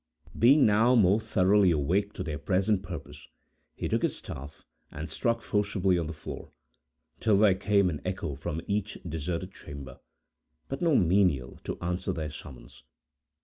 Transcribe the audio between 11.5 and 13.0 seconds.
to answer their summons.